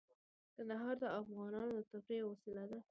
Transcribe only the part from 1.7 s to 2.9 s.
د تفریح یوه وسیله ده.